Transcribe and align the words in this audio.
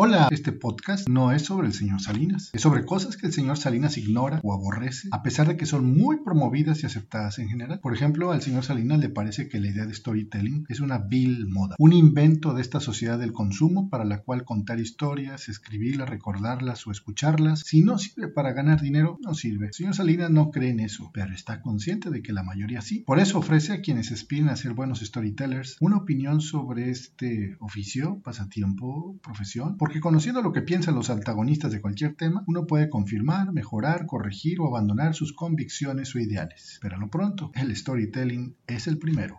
Hola, 0.00 0.28
este 0.30 0.52
podcast 0.52 1.08
no 1.08 1.32
es 1.32 1.42
sobre 1.42 1.66
el 1.66 1.72
señor 1.72 2.00
Salinas, 2.00 2.50
es 2.52 2.62
sobre 2.62 2.84
cosas 2.84 3.16
que 3.16 3.26
el 3.26 3.32
señor 3.32 3.56
Salinas 3.56 3.98
ignora 3.98 4.38
o 4.44 4.52
aborrece, 4.54 5.08
a 5.10 5.24
pesar 5.24 5.48
de 5.48 5.56
que 5.56 5.66
son 5.66 5.92
muy 5.92 6.22
promovidas 6.22 6.80
y 6.80 6.86
aceptadas 6.86 7.40
en 7.40 7.48
general. 7.48 7.80
Por 7.80 7.94
ejemplo, 7.94 8.30
al 8.30 8.40
señor 8.40 8.62
Salinas 8.62 9.00
le 9.00 9.08
parece 9.08 9.48
que 9.48 9.58
la 9.58 9.70
idea 9.70 9.86
de 9.86 9.94
storytelling 9.94 10.66
es 10.68 10.78
una 10.78 10.98
vil 10.98 11.48
moda, 11.48 11.74
un 11.80 11.92
invento 11.92 12.54
de 12.54 12.62
esta 12.62 12.78
sociedad 12.78 13.18
del 13.18 13.32
consumo 13.32 13.90
para 13.90 14.04
la 14.04 14.22
cual 14.22 14.44
contar 14.44 14.78
historias, 14.78 15.48
escribirlas, 15.48 16.08
recordarlas 16.08 16.86
o 16.86 16.92
escucharlas, 16.92 17.64
si 17.66 17.82
no 17.82 17.98
sirve 17.98 18.28
para 18.28 18.52
ganar 18.52 18.80
dinero, 18.80 19.18
no 19.20 19.34
sirve. 19.34 19.66
El 19.66 19.74
señor 19.74 19.96
Salinas 19.96 20.30
no 20.30 20.52
cree 20.52 20.70
en 20.70 20.78
eso, 20.78 21.10
pero 21.12 21.34
está 21.34 21.60
consciente 21.60 22.10
de 22.10 22.22
que 22.22 22.32
la 22.32 22.44
mayoría 22.44 22.82
sí. 22.82 23.00
Por 23.00 23.18
eso 23.18 23.40
ofrece 23.40 23.72
a 23.72 23.80
quienes 23.80 24.12
aspiren 24.12 24.48
a 24.48 24.54
ser 24.54 24.74
buenos 24.74 25.00
storytellers 25.00 25.76
una 25.80 25.96
opinión 25.96 26.40
sobre 26.40 26.88
este 26.90 27.56
oficio, 27.58 28.20
pasatiempo, 28.22 29.18
profesión, 29.24 29.76
porque 29.88 30.00
conociendo 30.00 30.42
lo 30.42 30.52
que 30.52 30.60
piensan 30.60 30.96
los 30.96 31.08
antagonistas 31.08 31.72
de 31.72 31.80
cualquier 31.80 32.14
tema, 32.14 32.44
uno 32.46 32.66
puede 32.66 32.90
confirmar, 32.90 33.54
mejorar, 33.54 34.04
corregir 34.04 34.60
o 34.60 34.66
abandonar 34.66 35.14
sus 35.14 35.32
convicciones 35.32 36.14
o 36.14 36.18
ideales. 36.18 36.78
Pero 36.82 36.96
a 36.96 36.98
lo 36.98 37.08
pronto, 37.08 37.50
el 37.54 37.74
storytelling 37.74 38.54
es 38.66 38.86
el 38.86 38.98
primero. 38.98 39.36